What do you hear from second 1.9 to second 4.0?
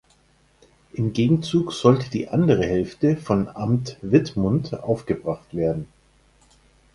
die andere Hälfte vom Amt